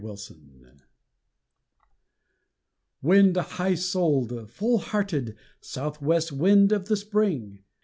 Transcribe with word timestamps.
XXXI 0.03 0.71
Wind, 3.03 3.37
high 3.37 3.75
souled, 3.75 4.49
full 4.49 4.79
hearted 4.79 5.37
South 5.59 6.01
west 6.01 6.31
wind 6.31 6.71
of 6.71 6.85
the 6.87 6.97
spring! 6.97 7.59